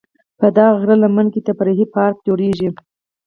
[0.39, 2.69] په دغه غره لمن کې تفریحي پارک جوړ شوی.